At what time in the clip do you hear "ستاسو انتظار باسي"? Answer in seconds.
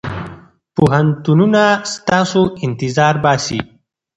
1.93-3.59